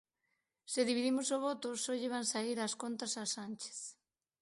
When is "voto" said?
1.47-1.69